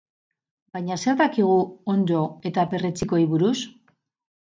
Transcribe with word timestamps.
Baina 0.77 0.97
zer 1.03 1.19
dakigu 1.19 1.59
onddo 1.95 2.25
eta 2.53 2.67
perretxikoi 2.75 3.25
buruz? 3.37 3.57